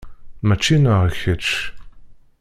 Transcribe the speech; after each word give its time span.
Mačči 0.47 0.75
nneɣ 0.77 1.01
kečč. 1.19 1.47